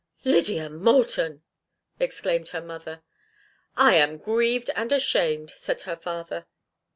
[0.23, 1.43] "Lydia Moulton!"
[1.99, 3.03] exclaimed her mother.
[3.77, 6.47] "I am grieved and ashamed," said her father.